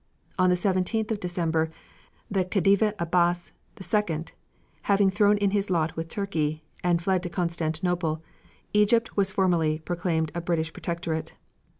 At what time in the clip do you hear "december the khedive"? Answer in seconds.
1.19-2.93